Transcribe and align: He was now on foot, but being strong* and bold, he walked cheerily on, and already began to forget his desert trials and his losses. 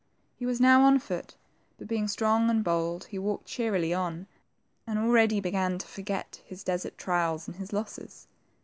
He 0.35 0.47
was 0.47 0.59
now 0.59 0.81
on 0.83 0.97
foot, 0.97 1.35
but 1.77 1.87
being 1.87 2.07
strong* 2.07 2.49
and 2.49 2.63
bold, 2.63 3.03
he 3.11 3.19
walked 3.19 3.45
cheerily 3.45 3.93
on, 3.93 4.25
and 4.87 4.97
already 4.97 5.39
began 5.39 5.77
to 5.77 5.85
forget 5.85 6.41
his 6.43 6.63
desert 6.63 6.97
trials 6.97 7.47
and 7.47 7.57
his 7.57 7.71
losses. 7.71 8.25